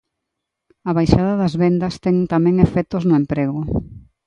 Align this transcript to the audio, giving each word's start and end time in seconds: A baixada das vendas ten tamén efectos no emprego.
A 0.89 0.91
baixada 0.97 1.33
das 1.41 1.53
vendas 1.63 1.95
ten 2.03 2.15
tamén 2.33 2.55
efectos 2.67 3.03
no 3.05 3.13
emprego. 3.21 3.59